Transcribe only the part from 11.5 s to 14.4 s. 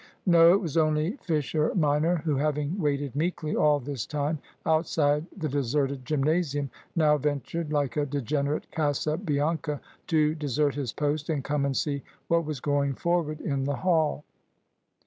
and see what was going forward in the Hall.